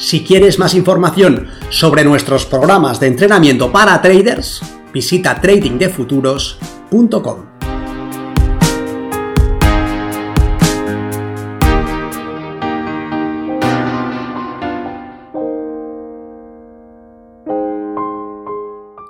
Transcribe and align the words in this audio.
Si 0.00 0.24
quieres 0.24 0.58
más 0.58 0.74
información 0.74 1.48
sobre 1.68 2.04
nuestros 2.04 2.46
programas 2.46 2.98
de 3.00 3.08
entrenamiento 3.08 3.70
para 3.70 4.00
traders, 4.00 4.62
visita 4.94 5.38
tradingdefuturos.com. 5.38 7.50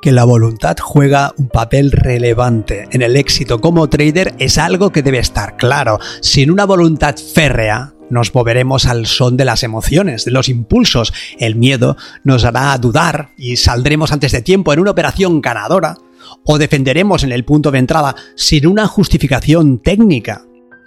que 0.02 0.12
la 0.12 0.24
voluntad 0.24 0.78
juega 0.80 1.34
un 1.36 1.50
papel 1.50 1.92
relevante 1.92 2.88
en 2.90 3.02
el 3.02 3.16
éxito 3.16 3.60
como 3.60 3.90
trader 3.90 4.34
es 4.38 4.56
algo 4.56 4.90
que 4.90 5.02
debe 5.02 5.18
estar 5.18 5.58
claro. 5.58 5.98
Sin 6.22 6.50
una 6.50 6.64
voluntad 6.64 7.16
férrea, 7.16 7.92
nos 8.10 8.34
moveremos 8.34 8.86
al 8.86 9.06
son 9.06 9.36
de 9.36 9.44
las 9.44 9.62
emociones, 9.62 10.24
de 10.24 10.30
los 10.30 10.48
impulsos. 10.48 11.12
El 11.38 11.56
miedo 11.56 11.96
nos 12.24 12.44
hará 12.44 12.76
dudar 12.78 13.30
y 13.36 13.56
saldremos 13.56 14.12
antes 14.12 14.32
de 14.32 14.42
tiempo 14.42 14.72
en 14.72 14.80
una 14.80 14.90
operación 14.90 15.40
ganadora 15.40 15.96
o 16.44 16.58
defenderemos 16.58 17.24
en 17.24 17.32
el 17.32 17.44
punto 17.44 17.70
de 17.70 17.78
entrada 17.78 18.14
sin 18.36 18.66
una 18.66 18.86
justificación 18.86 19.78
técnica. 19.78 20.42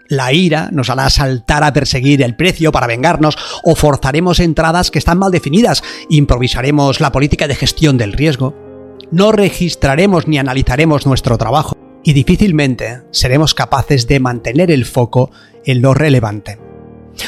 La 0.10 0.34
ira 0.34 0.70
nos 0.72 0.90
hará 0.90 1.10
saltar 1.10 1.64
a 1.64 1.74
perseguir 1.74 2.22
el 2.22 2.36
precio 2.36 2.72
para 2.72 2.88
vengarnos 2.88 3.38
o 3.64 3.76
forzaremos 3.76 4.40
entradas 4.40 4.92
que 4.92 5.00
están 5.00 5.18
mal 5.18 5.32
definidas, 5.32 5.82
improvisaremos 6.10 7.00
la 7.00 7.12
política 7.12 7.48
de 7.48 7.56
gestión 7.56 7.98
del 7.98 8.14
riesgo, 8.14 8.54
no 9.12 9.32
registraremos 9.32 10.28
ni 10.28 10.38
analizaremos 10.38 11.06
nuestro 11.06 11.38
trabajo 11.38 11.78
y 12.04 12.14
difícilmente 12.14 13.02
seremos 13.12 13.54
capaces 13.54 14.08
de 14.08 14.20
mantener 14.20 14.72
el 14.72 14.86
foco 14.86 15.32
en 15.66 15.82
lo 15.82 15.94
relevante. 15.94 16.63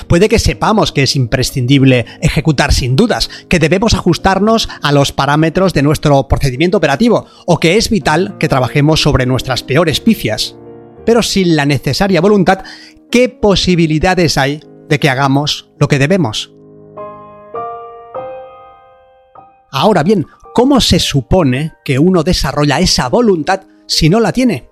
Puede 0.07 0.29
que 0.29 0.39
sepamos 0.39 0.91
que 0.91 1.03
es 1.03 1.15
imprescindible 1.15 2.05
ejecutar 2.21 2.73
sin 2.73 2.95
dudas, 2.95 3.29
que 3.49 3.59
debemos 3.59 3.93
ajustarnos 3.93 4.69
a 4.81 4.91
los 4.91 5.11
parámetros 5.11 5.73
de 5.73 5.83
nuestro 5.83 6.27
procedimiento 6.27 6.77
operativo 6.77 7.25
o 7.45 7.59
que 7.59 7.77
es 7.77 7.89
vital 7.89 8.37
que 8.39 8.49
trabajemos 8.49 9.01
sobre 9.01 9.25
nuestras 9.25 9.63
peores 9.63 9.99
pifias. 9.99 10.55
Pero 11.05 11.21
sin 11.21 11.55
la 11.55 11.65
necesaria 11.65 12.21
voluntad, 12.21 12.63
¿qué 13.11 13.29
posibilidades 13.29 14.37
hay 14.37 14.61
de 14.89 14.99
que 14.99 15.09
hagamos 15.09 15.69
lo 15.79 15.87
que 15.87 15.99
debemos? 15.99 16.51
Ahora 19.71 20.03
bien, 20.03 20.25
¿cómo 20.53 20.79
se 20.79 20.99
supone 20.99 21.73
que 21.83 21.99
uno 21.99 22.23
desarrolla 22.23 22.79
esa 22.79 23.09
voluntad 23.09 23.61
si 23.87 24.09
no 24.09 24.19
la 24.19 24.31
tiene? 24.31 24.69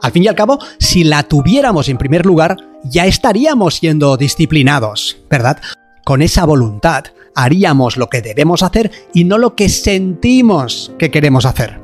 Al 0.00 0.12
fin 0.12 0.24
y 0.24 0.28
al 0.28 0.34
cabo, 0.34 0.58
si 0.78 1.04
la 1.04 1.22
tuviéramos 1.22 1.88
en 1.88 1.98
primer 1.98 2.26
lugar, 2.26 2.56
ya 2.84 3.06
estaríamos 3.06 3.76
siendo 3.76 4.16
disciplinados, 4.16 5.18
¿verdad? 5.30 5.58
Con 6.04 6.20
esa 6.20 6.44
voluntad 6.44 7.04
haríamos 7.34 7.96
lo 7.96 8.08
que 8.08 8.22
debemos 8.22 8.62
hacer 8.62 8.90
y 9.12 9.24
no 9.24 9.38
lo 9.38 9.56
que 9.56 9.68
sentimos 9.68 10.92
que 10.98 11.10
queremos 11.10 11.46
hacer. 11.46 11.80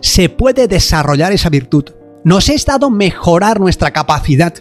Se 0.00 0.28
puede 0.28 0.68
desarrollar 0.68 1.32
esa 1.32 1.48
virtud. 1.48 1.84
Nos 2.24 2.48
es 2.50 2.66
dado 2.66 2.90
mejorar 2.90 3.60
nuestra 3.60 3.92
capacidad 3.92 4.54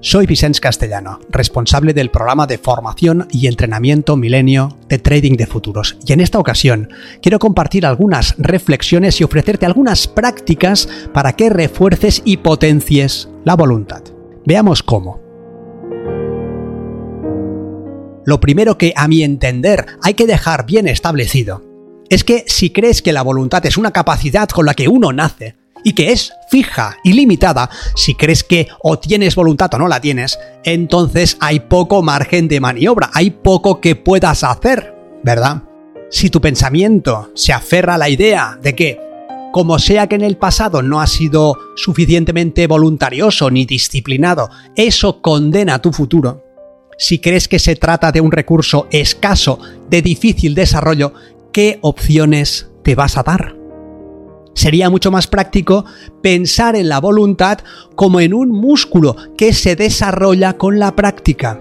soy 0.00 0.26
Vicente 0.26 0.60
Castellano, 0.60 1.20
responsable 1.30 1.94
del 1.94 2.10
programa 2.10 2.46
de 2.46 2.58
formación 2.58 3.26
y 3.30 3.46
entrenamiento 3.46 4.16
milenio 4.16 4.76
de 4.88 4.98
trading 4.98 5.36
de 5.36 5.46
futuros. 5.46 5.96
Y 6.06 6.12
en 6.12 6.20
esta 6.20 6.38
ocasión 6.38 6.90
quiero 7.22 7.38
compartir 7.38 7.86
algunas 7.86 8.34
reflexiones 8.38 9.20
y 9.20 9.24
ofrecerte 9.24 9.66
algunas 9.66 10.06
prácticas 10.06 10.88
para 11.12 11.34
que 11.34 11.50
refuerces 11.50 12.22
y 12.24 12.38
potencies 12.38 13.28
la 13.44 13.56
voluntad. 13.56 14.02
Veamos 14.44 14.82
cómo. 14.82 15.20
Lo 18.24 18.40
primero 18.40 18.76
que, 18.76 18.92
a 18.96 19.06
mi 19.06 19.22
entender, 19.22 19.86
hay 20.02 20.14
que 20.14 20.26
dejar 20.26 20.66
bien 20.66 20.88
establecido 20.88 21.62
es 22.08 22.24
que 22.24 22.44
si 22.46 22.70
crees 22.70 23.02
que 23.02 23.12
la 23.12 23.22
voluntad 23.22 23.64
es 23.66 23.76
una 23.76 23.92
capacidad 23.92 24.48
con 24.48 24.66
la 24.66 24.74
que 24.74 24.88
uno 24.88 25.12
nace, 25.12 25.56
y 25.86 25.92
que 25.92 26.10
es 26.10 26.32
fija 26.48 26.96
y 27.04 27.12
limitada, 27.12 27.70
si 27.94 28.16
crees 28.16 28.42
que 28.42 28.66
o 28.82 28.98
tienes 28.98 29.36
voluntad 29.36 29.72
o 29.72 29.78
no 29.78 29.86
la 29.86 30.00
tienes, 30.00 30.36
entonces 30.64 31.36
hay 31.38 31.60
poco 31.60 32.02
margen 32.02 32.48
de 32.48 32.58
maniobra, 32.58 33.08
hay 33.14 33.30
poco 33.30 33.80
que 33.80 33.94
puedas 33.94 34.42
hacer, 34.42 34.96
¿verdad? 35.22 35.62
Si 36.10 36.28
tu 36.28 36.40
pensamiento 36.40 37.30
se 37.36 37.52
aferra 37.52 37.94
a 37.94 37.98
la 37.98 38.08
idea 38.08 38.58
de 38.60 38.74
que, 38.74 39.00
como 39.52 39.78
sea 39.78 40.08
que 40.08 40.16
en 40.16 40.22
el 40.22 40.36
pasado 40.36 40.82
no 40.82 41.00
has 41.00 41.12
sido 41.12 41.56
suficientemente 41.76 42.66
voluntarioso 42.66 43.48
ni 43.52 43.64
disciplinado, 43.64 44.50
eso 44.74 45.22
condena 45.22 45.80
tu 45.80 45.92
futuro, 45.92 46.42
si 46.98 47.20
crees 47.20 47.46
que 47.46 47.60
se 47.60 47.76
trata 47.76 48.10
de 48.10 48.20
un 48.20 48.32
recurso 48.32 48.88
escaso, 48.90 49.60
de 49.88 50.02
difícil 50.02 50.56
desarrollo, 50.56 51.12
¿qué 51.52 51.78
opciones 51.82 52.70
te 52.82 52.96
vas 52.96 53.16
a 53.16 53.22
dar? 53.22 53.65
Sería 54.56 54.88
mucho 54.88 55.10
más 55.10 55.26
práctico 55.26 55.84
pensar 56.22 56.76
en 56.76 56.88
la 56.88 56.98
voluntad 56.98 57.58
como 57.94 58.20
en 58.20 58.32
un 58.32 58.48
músculo 58.48 59.14
que 59.36 59.52
se 59.52 59.76
desarrolla 59.76 60.56
con 60.56 60.78
la 60.78 60.96
práctica. 60.96 61.60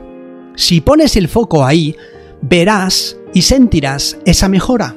Si 0.55 0.79
pones 0.79 1.17
el 1.17 1.27
foco 1.27 1.65
ahí, 1.65 1.93
verás 2.41 3.17
y 3.33 3.41
sentirás 3.41 4.17
esa 4.25 4.47
mejora. 4.47 4.95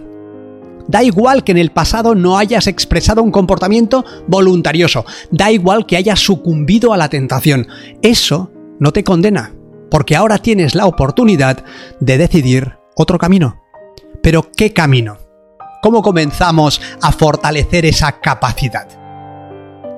Da 0.87 1.03
igual 1.03 1.43
que 1.43 1.51
en 1.51 1.59
el 1.59 1.73
pasado 1.73 2.15
no 2.15 2.39
hayas 2.39 2.69
expresado 2.69 3.21
un 3.21 3.33
comportamiento 3.33 4.05
voluntarioso, 4.29 5.05
da 5.33 5.51
igual 5.51 5.85
que 5.85 5.97
hayas 5.97 6.21
sucumbido 6.21 6.93
a 6.93 6.97
la 6.97 7.11
tentación, 7.11 7.67
eso 8.01 8.53
no 8.79 8.93
te 8.93 9.03
condena, 9.03 9.55
porque 9.91 10.15
ahora 10.15 10.39
tienes 10.39 10.77
la 10.77 10.87
oportunidad 10.87 11.65
de 11.99 12.17
decidir 12.17 12.77
otro 12.95 13.19
camino. 13.19 13.61
Pero 14.23 14.51
¿qué 14.57 14.73
camino? 14.73 15.28
¿Cómo 15.81 16.03
comenzamos 16.03 16.81
a 17.03 17.13
fortalecer 17.13 17.87
esa 17.87 18.21
capacidad? 18.21 18.89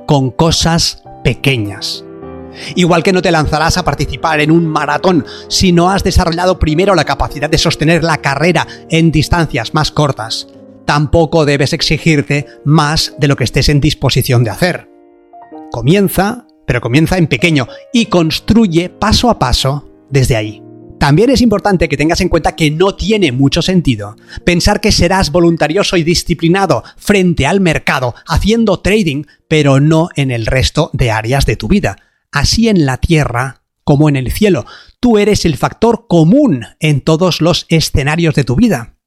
Con 0.06 0.30
cosas 0.30 1.02
pequeñas. 1.24 2.04
Igual 2.74 3.02
que 3.02 3.12
no 3.12 3.22
te 3.22 3.30
lanzarás 3.30 3.78
a 3.78 3.84
participar 3.84 4.40
en 4.40 4.50
un 4.50 4.66
maratón 4.66 5.24
si 5.48 5.72
no 5.72 5.90
has 5.90 6.04
desarrollado 6.04 6.58
primero 6.58 6.94
la 6.94 7.04
capacidad 7.04 7.48
de 7.48 7.58
sostener 7.58 8.04
la 8.04 8.19
carrera 8.19 8.66
en 8.90 9.10
distancias 9.10 9.72
más 9.72 9.90
cortas, 9.90 10.48
tampoco 10.84 11.46
debes 11.46 11.72
exigirte 11.72 12.46
más 12.64 13.14
de 13.19 13.28
lo 13.28 13.36
que 13.36 13.44
estés 13.44 13.69
en 13.69 13.80
disposición 13.80 14.44
de 14.44 14.50
hacer. 14.50 14.90
Comienza, 15.70 16.46
pero 16.66 16.80
comienza 16.80 17.16
en 17.16 17.28
pequeño 17.28 17.69
y 17.92 18.06
construye 18.06 18.90
paso 18.90 19.30
a 19.30 19.38
paso 19.38 19.88
desde 20.10 20.36
ahí. 20.36 20.69
También 21.00 21.31
es 21.31 21.41
importante 21.41 21.88
que 21.88 21.97
tengas 21.97 22.21
en 22.21 22.28
cuenta 22.28 22.55
que 22.55 22.71
no 22.71 22.94
tiene 22.94 23.33
mucho 23.33 23.62
sentido 23.62 24.16
pensar 24.44 24.83
que 24.83 24.93
serás 24.93 25.33
voluntarioso 25.33 25.97
y 25.97 26.05
disciplinado 26.05 26.84
frente 26.99 27.47
al 27.47 27.61
mercado 27.61 28.15
haciendo 28.27 28.81
trading, 28.81 29.25
pero 29.49 29.81
no 29.81 30.11
en 30.15 30.31
el 30.31 30.44
resto 30.44 30.91
de 30.93 31.11
áreas 31.11 31.47
de 31.47 31.56
tu 31.56 31.69
vida. 31.69 31.97
Así 32.31 32.69
en 32.69 32.84
la 32.84 32.99
tierra 32.99 33.62
como 33.83 34.11
en 34.11 34.16
el 34.16 34.31
cielo. 34.31 34.66
Tú 35.00 35.16
eres 35.16 35.47
el 35.47 35.56
factor 35.56 36.06
común 36.06 36.66
en 36.81 37.00
todos 37.00 37.41
los 37.41 37.64
escenarios 37.70 38.35
de 38.35 38.44
tu 38.44 38.55
vida. 38.55 38.99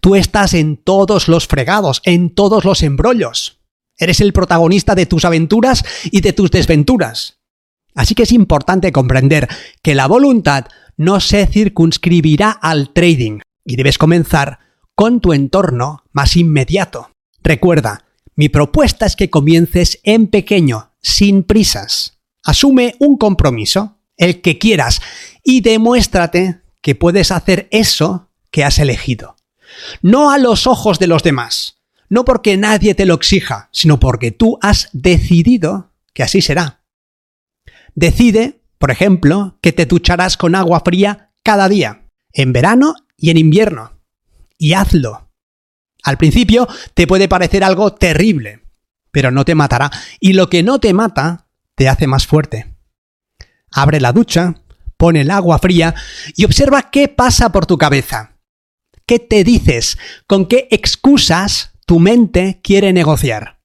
Tú 0.00 0.14
estás 0.14 0.54
en 0.54 0.76
todos 0.76 1.26
los 1.26 1.48
fregados, 1.48 2.02
en 2.04 2.36
todos 2.36 2.64
los 2.64 2.84
embrollos. 2.84 3.58
Eres 3.98 4.20
el 4.20 4.32
protagonista 4.32 4.94
de 4.94 5.06
tus 5.06 5.24
aventuras 5.24 5.84
y 6.04 6.20
de 6.20 6.32
tus 6.32 6.52
desventuras. 6.52 7.40
Así 7.96 8.14
que 8.14 8.22
es 8.22 8.32
importante 8.32 8.92
comprender 8.92 9.48
que 9.82 9.96
la 9.96 10.06
voluntad 10.06 10.66
no 10.96 11.20
se 11.20 11.46
circunscribirá 11.46 12.50
al 12.50 12.92
trading 12.92 13.40
y 13.64 13.76
debes 13.76 13.98
comenzar 13.98 14.58
con 14.94 15.20
tu 15.20 15.32
entorno 15.32 16.04
más 16.12 16.36
inmediato. 16.36 17.10
Recuerda, 17.42 18.06
mi 18.34 18.48
propuesta 18.48 19.06
es 19.06 19.16
que 19.16 19.30
comiences 19.30 20.00
en 20.02 20.28
pequeño, 20.28 20.92
sin 21.00 21.42
prisas. 21.42 22.18
Asume 22.44 22.94
un 22.98 23.16
compromiso, 23.16 23.98
el 24.16 24.40
que 24.40 24.58
quieras, 24.58 25.00
y 25.42 25.60
demuéstrate 25.60 26.60
que 26.82 26.94
puedes 26.94 27.30
hacer 27.30 27.68
eso 27.70 28.30
que 28.50 28.64
has 28.64 28.78
elegido. 28.78 29.36
No 30.02 30.30
a 30.30 30.38
los 30.38 30.66
ojos 30.66 30.98
de 30.98 31.06
los 31.06 31.22
demás, 31.22 31.78
no 32.08 32.24
porque 32.24 32.56
nadie 32.56 32.94
te 32.94 33.04
lo 33.04 33.14
exija, 33.14 33.68
sino 33.72 33.98
porque 33.98 34.30
tú 34.30 34.58
has 34.62 34.88
decidido 34.92 35.92
que 36.12 36.22
así 36.22 36.40
será. 36.40 36.82
Decide 37.94 38.60
por 38.78 38.90
ejemplo, 38.90 39.58
que 39.62 39.72
te 39.72 39.86
ducharás 39.86 40.36
con 40.36 40.54
agua 40.54 40.80
fría 40.84 41.32
cada 41.42 41.68
día, 41.68 42.10
en 42.32 42.52
verano 42.52 42.94
y 43.16 43.30
en 43.30 43.38
invierno. 43.38 43.92
y 44.58 44.72
hazlo. 44.72 45.30
Al 46.02 46.16
principio 46.16 46.66
te 46.94 47.06
puede 47.06 47.28
parecer 47.28 47.62
algo 47.62 47.92
terrible, 47.92 48.62
pero 49.10 49.30
no 49.30 49.44
te 49.44 49.54
matará. 49.54 49.90
Y 50.18 50.32
lo 50.32 50.48
que 50.48 50.62
no 50.62 50.78
te 50.78 50.94
mata 50.94 51.48
te 51.74 51.88
hace 51.88 52.06
más 52.06 52.26
fuerte. 52.26 52.74
Abre 53.70 54.00
la 54.00 54.12
ducha, 54.12 54.54
pone 54.96 55.20
el 55.22 55.30
agua 55.30 55.58
fría 55.58 55.94
y 56.34 56.44
observa 56.44 56.90
qué 56.90 57.08
pasa 57.08 57.52
por 57.52 57.66
tu 57.66 57.76
cabeza. 57.76 58.38
¿Qué 59.04 59.18
te 59.18 59.44
dices? 59.44 59.98
¿Con 60.26 60.46
qué 60.46 60.68
excusas 60.70 61.72
tu 61.86 62.00
mente 62.00 62.60
quiere 62.62 62.92
negociar? 62.92 63.60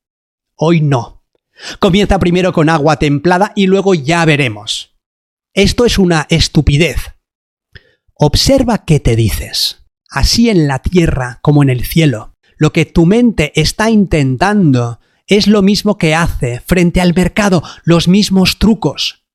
Hoy 0.56 0.82
no. 0.82 1.24
Comienza 1.80 2.20
primero 2.20 2.54
con 2.54 2.70
agua 2.70 2.98
templada 2.98 3.54
y 3.56 3.68
luego 3.68 3.94
ya 3.94 4.26
veremos. 4.26 4.91
Esto 5.54 5.86
es 5.86 6.00
una 6.00 6.28
estupidez. 6.30 7.16
Observa 8.14 8.86
qué 8.86 9.02
te 9.02 9.18
dices. 9.18 9.86
Así 10.10 10.50
en 10.50 10.68
la 10.68 10.80
tierra 10.80 11.40
como 11.42 11.62
en 11.62 11.70
el 11.70 11.84
cielo. 11.84 12.36
Lo 12.58 12.72
que 12.72 12.86
tu 12.86 13.06
mente 13.06 13.52
está 13.60 13.90
intentando 13.90 15.02
es 15.28 15.48
lo 15.48 15.62
mismo 15.62 15.98
que 15.98 16.16
hace 16.16 16.62
frente 16.62 17.02
al 17.02 17.14
mercado, 17.14 17.64
los 17.84 18.08
mismos 18.08 18.60
trucos, 18.60 19.26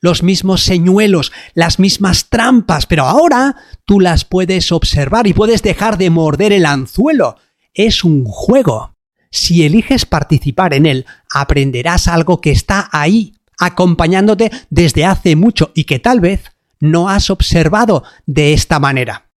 los 0.00 0.22
mismos 0.22 0.62
señuelos, 0.62 1.32
las 1.52 1.78
mismas 1.78 2.30
trampas, 2.30 2.86
pero 2.86 3.04
ahora 3.04 3.56
tú 3.84 4.00
las 4.00 4.24
puedes 4.24 4.72
observar 4.72 5.26
y 5.26 5.34
puedes 5.34 5.62
dejar 5.62 5.98
de 5.98 6.08
morder 6.08 6.54
el 6.54 6.64
anzuelo. 6.64 7.36
Es 7.74 8.04
un 8.04 8.24
juego. 8.24 8.96
Si 9.30 9.64
eliges 9.64 10.06
participar 10.06 10.72
en 10.72 10.86
él, 10.86 11.04
aprenderás 11.30 12.08
algo 12.08 12.40
que 12.40 12.52
está 12.52 12.88
ahí, 12.90 13.34
acompañándote 13.58 14.50
desde 14.70 15.04
hace 15.04 15.36
mucho 15.36 15.72
y 15.74 15.84
que 15.84 15.98
tal 15.98 16.20
vez 16.20 16.52
no 16.80 17.08
has 17.08 17.30
observado 17.30 18.04
de 18.26 18.52
esta 18.52 18.78
manera. 18.78 19.30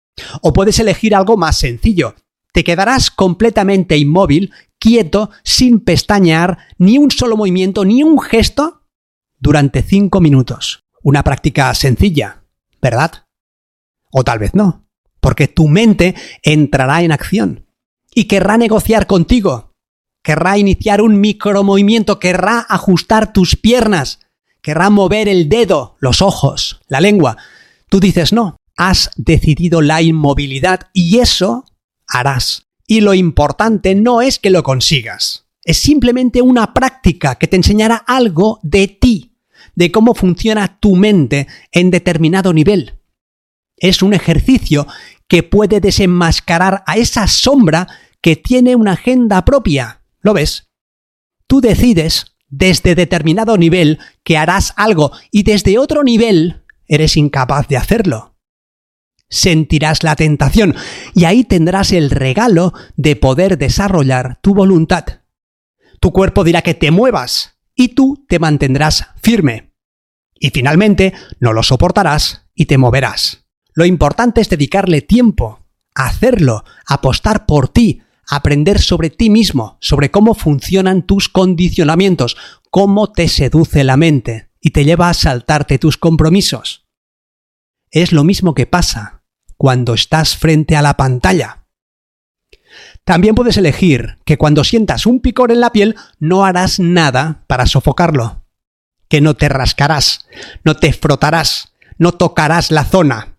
O 0.43 0.53
puedes 0.53 0.79
elegir 0.79 1.15
algo 1.15 1.37
más 1.37 1.59
sencillo. 1.59 2.15
Te 2.53 2.65
quedarás 2.65 3.11
completamente 3.11 3.97
inmóvil, 3.97 4.53
quieto, 4.79 5.31
sin 5.45 5.81
pestañear, 5.81 6.59
ni 6.79 6.99
un 6.99 7.11
solo 7.11 7.37
movimiento, 7.37 7.85
ni 7.85 8.03
un 8.03 8.21
gesto, 8.21 8.83
durante 9.39 9.83
cinco 9.83 10.21
minutos. 10.21 10.85
Una 11.03 11.25
práctica 11.25 11.73
sencilla, 11.75 12.45
¿verdad? 12.83 13.27
O 14.13 14.25
tal 14.25 14.39
vez 14.39 14.55
no, 14.55 14.87
porque 15.21 15.49
tu 15.49 15.69
mente 15.69 16.15
entrará 16.43 17.03
en 17.03 17.13
acción 17.13 17.67
y 18.15 18.25
querrá 18.25 18.59
negociar 18.59 19.07
contigo, 19.07 19.70
querrá 20.23 20.59
iniciar 20.59 21.01
un 21.03 21.21
micromovimiento, 21.21 22.19
querrá 22.19 22.65
ajustar 22.69 23.33
tus 23.33 23.57
piernas, 23.57 24.21
querrá 24.63 24.91
mover 24.91 25.29
el 25.29 25.49
dedo, 25.49 25.97
los 26.01 26.23
ojos, 26.23 26.81
la 26.89 27.01
lengua. 27.01 27.37
Tú 27.89 28.01
dices 28.01 28.33
no, 28.33 28.57
has 28.77 29.11
decidido 29.17 29.83
la 29.83 30.03
inmovilidad 30.03 30.89
y 30.93 31.19
eso 31.19 31.65
harás. 32.07 32.67
Y 32.87 33.01
lo 33.01 33.15
importante 33.15 33.95
no 33.95 34.21
es 34.21 34.39
que 34.39 34.51
lo 34.51 34.63
consigas, 34.63 35.47
es 35.65 35.79
simplemente 35.79 36.43
una 36.43 36.75
práctica 36.75 37.37
que 37.37 37.47
te 37.47 37.57
enseñará 37.57 37.97
algo 37.97 38.59
de 38.63 38.89
ti, 38.89 39.37
de 39.75 39.93
cómo 39.93 40.15
funciona 40.15 40.79
tu 40.81 40.97
mente 40.97 41.47
en 41.73 41.91
determinado 41.91 42.53
nivel. 42.53 42.99
Es 43.77 44.03
un 44.03 44.13
ejercicio 44.13 44.87
que 45.29 45.43
puede 45.43 45.81
desenmascarar 45.81 46.83
a 46.87 46.97
esa 46.97 47.27
sombra 47.29 47.87
que 48.21 48.37
tiene 48.37 48.77
una 48.77 48.93
agenda 48.93 49.45
propia. 49.45 50.00
¿Lo 50.21 50.35
ves? 50.35 50.71
Tú 51.47 51.61
decides 51.61 52.37
desde 52.49 52.95
determinado 52.95 53.57
nivel 53.57 53.99
que 54.25 54.37
harás 54.37 54.75
algo 54.77 55.13
y 55.31 55.45
desde 55.45 55.79
otro 55.79 56.03
nivel 56.03 56.65
eres 56.87 57.17
incapaz 57.17 57.69
de 57.69 57.77
hacerlo. 57.77 58.37
Sentirás 59.29 60.03
la 60.03 60.17
tentación 60.17 60.75
y 61.15 61.25
ahí 61.25 61.45
tendrás 61.45 61.93
el 61.93 62.11
regalo 62.11 62.75
de 62.97 63.15
poder 63.15 63.59
desarrollar 63.59 64.41
tu 64.43 64.55
voluntad. 64.55 65.21
Tu 66.01 66.13
cuerpo 66.13 66.43
dirá 66.43 66.63
que 66.63 66.75
te 66.75 66.91
muevas 66.91 67.59
y 67.77 67.89
tú 67.89 68.25
te 68.29 68.41
mantendrás 68.41 69.07
firme. 69.23 69.73
Y 70.35 70.51
finalmente, 70.51 71.13
no 71.39 71.53
lo 71.53 71.63
soportarás 71.63 72.49
y 72.55 72.67
te 72.67 72.79
moverás. 72.79 73.47
Lo 73.73 73.85
importante 73.85 74.41
es 74.41 74.49
dedicarle 74.49 75.03
tiempo, 75.03 75.61
hacerlo, 75.95 76.65
apostar 76.87 77.47
por 77.47 77.69
ti, 77.69 78.03
aprender 78.31 78.81
sobre 78.81 79.11
ti 79.11 79.29
mismo, 79.29 79.77
sobre 79.81 80.11
cómo 80.11 80.35
funcionan 80.35 81.03
tus 81.03 81.29
condicionamientos, 81.29 82.37
cómo 82.71 83.12
te 83.12 83.29
seduce 83.29 83.85
la 83.85 83.97
mente 83.97 84.50
y 84.61 84.71
te 84.71 84.85
lleva 84.85 85.09
a 85.09 85.15
saltarte 85.15 85.79
tus 85.79 85.97
compromisos. 85.97 86.87
Es 87.91 88.12
lo 88.12 88.23
mismo 88.23 88.55
que 88.55 88.67
pasa 88.67 89.25
cuando 89.56 89.94
estás 89.94 90.37
frente 90.37 90.77
a 90.77 90.82
la 90.82 90.97
pantalla. 90.97 91.67
También 93.05 93.35
puedes 93.35 93.56
elegir 93.56 94.19
que 94.25 94.38
cuando 94.38 94.62
sientas 94.62 95.06
un 95.06 95.21
picor 95.21 95.50
en 95.50 95.61
la 95.61 95.73
piel 95.73 95.97
no 96.21 96.44
harás 96.44 96.79
nada 96.79 97.44
para 97.49 97.67
sofocarlo, 97.67 98.44
que 99.09 99.21
no 99.21 99.35
te 99.35 99.49
rascarás, 99.49 100.26
no 100.62 100.76
te 100.76 100.93
frotarás, 100.93 101.75
no 101.99 102.12
tocarás 102.12 102.71
la 102.71 102.85
zona. 102.85 103.38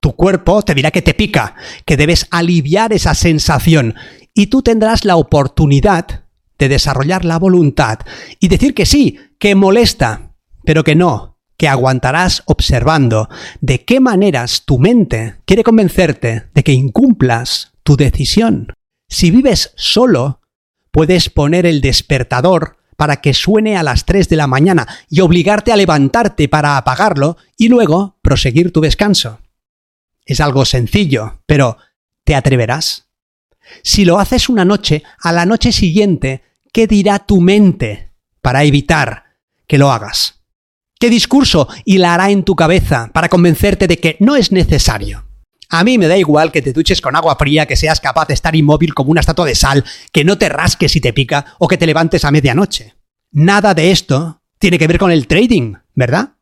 Tu 0.00 0.12
cuerpo 0.12 0.62
te 0.62 0.74
dirá 0.74 0.90
que 0.90 1.02
te 1.02 1.14
pica, 1.14 1.54
que 1.86 1.96
debes 1.96 2.26
aliviar 2.30 2.92
esa 2.92 3.14
sensación 3.14 3.94
y 4.34 4.48
tú 4.48 4.62
tendrás 4.62 5.04
la 5.04 5.16
oportunidad 5.16 6.24
de 6.58 6.68
desarrollar 6.68 7.24
la 7.24 7.38
voluntad 7.38 8.00
y 8.40 8.48
decir 8.48 8.74
que 8.74 8.86
sí, 8.86 9.18
que 9.38 9.54
molesta, 9.54 10.34
pero 10.64 10.84
que 10.84 10.94
no, 10.94 11.38
que 11.56 11.68
aguantarás 11.68 12.42
observando 12.46 13.28
de 13.60 13.84
qué 13.84 14.00
maneras 14.00 14.64
tu 14.64 14.78
mente 14.78 15.36
quiere 15.46 15.62
convencerte 15.62 16.48
de 16.52 16.64
que 16.64 16.72
incumplas 16.72 17.72
tu 17.82 17.96
decisión. 17.96 18.72
Si 19.08 19.30
vives 19.30 19.72
solo, 19.76 20.40
puedes 20.90 21.30
poner 21.30 21.66
el 21.66 21.80
despertador 21.80 22.76
para 22.96 23.16
que 23.20 23.34
suene 23.34 23.76
a 23.76 23.82
las 23.82 24.04
3 24.04 24.28
de 24.28 24.36
la 24.36 24.46
mañana 24.46 24.86
y 25.08 25.20
obligarte 25.20 25.72
a 25.72 25.76
levantarte 25.76 26.48
para 26.48 26.76
apagarlo 26.76 27.36
y 27.56 27.68
luego 27.68 28.16
proseguir 28.22 28.72
tu 28.72 28.80
descanso. 28.80 29.40
Es 30.24 30.40
algo 30.40 30.64
sencillo, 30.64 31.42
pero 31.46 31.76
¿te 32.24 32.34
atreverás? 32.34 33.03
Si 33.82 34.04
lo 34.04 34.18
haces 34.18 34.48
una 34.48 34.64
noche, 34.64 35.02
a 35.20 35.32
la 35.32 35.46
noche 35.46 35.72
siguiente, 35.72 36.42
¿qué 36.72 36.86
dirá 36.86 37.18
tu 37.18 37.40
mente 37.40 38.12
para 38.40 38.64
evitar 38.64 39.24
que 39.66 39.78
lo 39.78 39.90
hagas? 39.90 40.42
¿Qué 40.98 41.10
discurso 41.10 41.68
hilará 41.84 42.30
en 42.30 42.44
tu 42.44 42.54
cabeza 42.56 43.10
para 43.12 43.28
convencerte 43.28 43.86
de 43.86 43.98
que 43.98 44.16
no 44.20 44.36
es 44.36 44.52
necesario? 44.52 45.26
A 45.68 45.82
mí 45.82 45.98
me 45.98 46.08
da 46.08 46.16
igual 46.16 46.52
que 46.52 46.62
te 46.62 46.72
duches 46.72 47.00
con 47.00 47.16
agua 47.16 47.36
fría, 47.36 47.66
que 47.66 47.76
seas 47.76 48.00
capaz 48.00 48.28
de 48.28 48.34
estar 48.34 48.54
inmóvil 48.54 48.94
como 48.94 49.10
una 49.10 49.20
estatua 49.20 49.46
de 49.46 49.54
sal, 49.54 49.84
que 50.12 50.24
no 50.24 50.38
te 50.38 50.48
rasques 50.48 50.92
si 50.92 51.00
te 51.00 51.12
pica 51.12 51.56
o 51.58 51.68
que 51.68 51.78
te 51.78 51.86
levantes 51.86 52.24
a 52.24 52.30
medianoche. 52.30 52.94
Nada 53.32 53.74
de 53.74 53.90
esto 53.90 54.42
tiene 54.58 54.78
que 54.78 54.86
ver 54.86 54.98
con 54.98 55.10
el 55.10 55.26
trading, 55.26 55.74
¿verdad? 55.94 56.36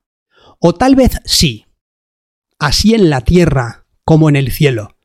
O 0.59 0.75
tal 0.75 0.95
vez 0.95 1.19
sí. 1.25 1.67
Así 2.59 2.95
en 2.95 3.11
la 3.11 3.23
tierra 3.23 3.87
como 4.05 4.29
en 4.29 4.37
el 4.37 4.53
cielo. 4.53 4.97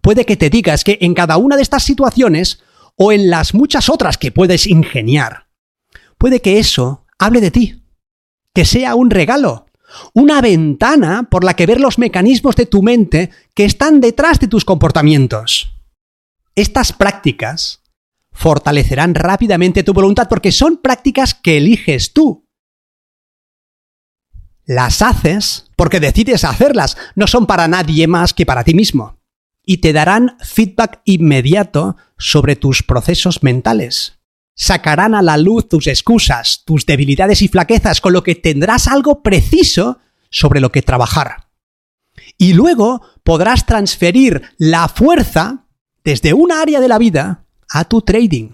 Puede 0.00 0.24
que 0.24 0.36
te 0.36 0.50
digas 0.50 0.84
que 0.84 0.98
en 1.00 1.14
cada 1.14 1.36
una 1.36 1.56
de 1.56 1.62
estas 1.62 1.84
situaciones, 1.84 2.62
o 2.96 3.12
en 3.12 3.30
las 3.30 3.54
muchas 3.54 3.88
otras 3.88 4.18
que 4.18 4.32
puedes 4.32 4.66
ingeniar, 4.66 5.48
puede 6.18 6.40
que 6.40 6.58
eso 6.58 7.06
hable 7.18 7.40
de 7.40 7.50
ti, 7.50 7.82
que 8.54 8.64
sea 8.64 8.94
un 8.94 9.10
regalo, 9.10 9.66
una 10.12 10.40
ventana 10.40 11.28
por 11.30 11.44
la 11.44 11.54
que 11.54 11.66
ver 11.66 11.80
los 11.80 11.98
mecanismos 11.98 12.56
de 12.56 12.66
tu 12.66 12.82
mente 12.82 13.30
que 13.54 13.64
están 13.64 14.00
detrás 14.00 14.40
de 14.40 14.48
tus 14.48 14.64
comportamientos. 14.64 15.74
Estas 16.54 16.92
prácticas 16.92 17.82
fortalecerán 18.32 19.14
rápidamente 19.14 19.82
tu 19.82 19.92
voluntad 19.92 20.28
porque 20.28 20.52
son 20.52 20.78
prácticas 20.78 21.34
que 21.34 21.56
eliges 21.56 22.12
tú. 22.12 22.46
Las 24.64 25.00
haces 25.00 25.70
porque 25.76 26.00
decides 26.00 26.44
hacerlas, 26.44 26.96
no 27.14 27.26
son 27.26 27.46
para 27.46 27.68
nadie 27.68 28.06
más 28.06 28.34
que 28.34 28.44
para 28.44 28.64
ti 28.64 28.74
mismo. 28.74 29.17
Y 29.70 29.78
te 29.78 29.92
darán 29.92 30.38
feedback 30.40 31.02
inmediato 31.04 31.96
sobre 32.16 32.56
tus 32.56 32.82
procesos 32.82 33.42
mentales 33.42 34.18
sacarán 34.58 35.14
a 35.14 35.22
la 35.22 35.36
luz 35.36 35.68
tus 35.68 35.86
excusas, 35.86 36.64
tus 36.66 36.84
debilidades 36.84 37.42
y 37.42 37.48
flaquezas, 37.48 38.00
con 38.00 38.12
lo 38.12 38.24
que 38.24 38.34
tendrás 38.34 38.88
algo 38.88 39.22
preciso 39.22 39.98
sobre 40.30 40.60
lo 40.60 40.72
que 40.72 40.82
trabajar. 40.82 41.48
Y 42.36 42.54
luego 42.54 43.02
podrás 43.22 43.66
transferir 43.66 44.42
la 44.58 44.88
fuerza 44.88 45.68
desde 46.02 46.34
una 46.34 46.60
área 46.60 46.80
de 46.80 46.88
la 46.88 46.98
vida 46.98 47.46
a 47.70 47.84
tu 47.84 48.02
trading. 48.02 48.50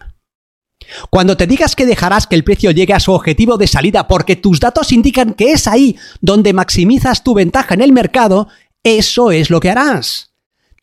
Cuando 1.09 1.39
te 1.39 1.47
digas 1.47 1.75
que 1.75 1.87
dejarás 1.87 2.27
que 2.27 2.35
el 2.35 2.45
precio 2.45 2.71
llegue 2.71 2.93
a 2.93 3.01
su 3.01 3.13
objetivo 3.13 3.57
de 3.57 3.67
salida 3.67 4.07
porque 4.07 4.37
tus 4.37 4.61
datos 4.61 4.93
indican 4.93 5.33
que 5.33 5.53
es 5.53 5.67
ahí 5.67 5.97
donde 6.21 6.53
maximizas 6.53 7.25
tu 7.25 7.33
ventaja 7.33 7.73
en 7.73 7.81
el 7.81 7.93
mercado, 7.93 8.49
eso 8.83 9.33
es 9.33 9.49
lo 9.49 9.61
que 9.61 9.71
harás 9.71 10.34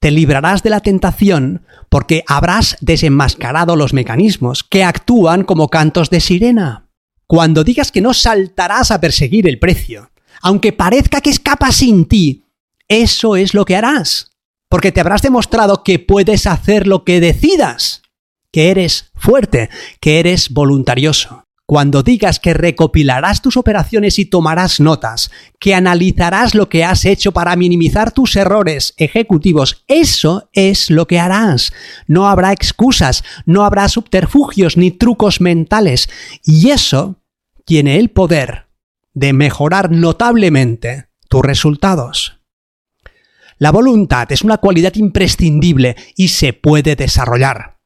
te 0.01 0.10
librarás 0.10 0.63
de 0.63 0.72
la 0.72 0.79
tentación 0.79 1.63
porque 1.88 2.24
habrás 2.27 2.75
desenmascarado 2.81 3.75
los 3.75 3.93
mecanismos 3.93 4.63
que 4.63 4.84
actúan 4.84 5.43
como 5.43 5.70
cantos 5.70 6.10
de 6.10 6.20
sirena. 6.20 6.89
Cuando 7.27 7.63
digas 7.63 7.91
que 7.91 8.01
no 8.01 8.13
saltarás 8.15 8.89
a 8.89 9.00
perseguir 9.00 9.48
el 9.48 9.60
precio, 9.60 10.12
aunque 10.41 10.74
parezca 10.74 11.22
que 11.22 11.29
escapa 11.29 11.72
sin 11.72 12.05
ti, 12.05 12.46
eso 12.88 13.36
es 13.36 13.53
lo 13.53 13.63
que 13.63 13.75
harás. 13.75 14.27
porque 14.70 14.93
te 14.93 15.01
habrás 15.01 15.22
demostrado 15.22 15.84
que 15.84 16.00
puedes 16.00 16.48
hacer 16.48 16.88
lo 16.88 17.03
que 17.03 17.20
decidas, 17.20 18.03
que 18.53 18.72
eres 18.72 19.12
fuerte, 19.15 19.70
que 20.00 20.22
eres 20.22 20.50
voluntarioso. 20.50 21.43
Cuando 21.71 22.03
digas 22.03 22.41
que 22.41 22.53
recopilarás 22.53 23.41
tus 23.41 23.55
operaciones 23.55 24.19
y 24.19 24.25
tomarás 24.25 24.81
notas, 24.81 25.31
que 25.57 25.73
analizarás 25.73 26.53
lo 26.53 26.67
que 26.67 26.83
has 26.83 27.05
hecho 27.05 27.31
para 27.31 27.55
minimizar 27.55 28.11
tus 28.11 28.35
errores 28.35 28.93
ejecutivos, 28.97 29.85
eso 29.87 30.49
es 30.51 30.89
lo 30.89 31.07
que 31.07 31.17
harás. 31.17 31.71
No 32.07 32.27
habrá 32.27 32.51
excusas, 32.51 33.23
no 33.45 33.63
habrá 33.63 33.87
subterfugios 33.87 34.75
ni 34.75 34.91
trucos 34.91 35.39
mentales. 35.39 36.09
Y 36.43 36.71
eso 36.71 37.21
tiene 37.63 37.99
el 37.99 38.09
poder 38.09 38.67
de 39.13 39.31
mejorar 39.31 39.91
notablemente 39.91 41.07
tus 41.29 41.41
resultados. 41.41 42.41
La 43.59 43.71
voluntad 43.71 44.29
es 44.33 44.41
una 44.41 44.57
cualidad 44.57 44.95
imprescindible 44.95 45.95
y 46.17 46.27
se 46.27 46.51
puede 46.51 46.97
desarrollar. 46.97 47.77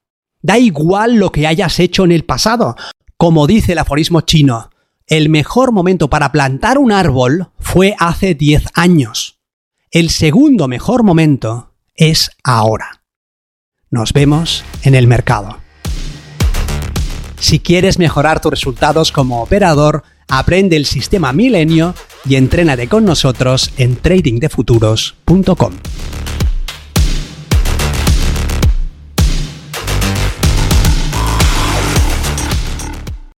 Da 0.42 0.58
igual 0.58 1.16
lo 1.16 1.32
que 1.32 1.46
hayas 1.46 1.80
hecho 1.80 2.04
en 2.04 2.12
el 2.12 2.24
pasado. 2.24 2.76
Como 3.18 3.48
dice 3.48 3.72
el 3.72 3.78
aforismo 3.78 4.22
chino, 4.22 4.72
el 5.08 5.30
mejor 5.30 5.72
momento 5.72 6.10
para 6.10 6.32
plantar 6.34 6.78
un 6.78 6.92
árbol 6.92 7.48
fue 7.60 7.96
hace 7.98 8.36
10 8.36 8.66
años. 8.74 9.40
El 9.90 10.10
segundo 10.10 10.68
mejor 10.68 11.04
momento 11.04 11.72
es 11.96 12.32
ahora. 12.44 13.04
Nos 13.90 14.12
vemos 14.12 14.66
en 14.84 14.96
el 14.96 15.08
mercado. 15.08 15.60
Si 17.40 17.60
quieres 17.60 18.00
mejorar 18.00 18.42
tus 18.42 18.52
resultados 18.52 19.14
como 19.14 19.42
operador, 19.42 20.04
aprende 20.28 20.76
el 20.76 20.86
sistema 20.86 21.32
Milenio 21.32 21.96
y 22.26 22.36
entrénate 22.36 22.90
con 22.90 23.06
nosotros 23.06 23.72
en 23.78 23.96
tradingdefuturos.com. 23.96 25.74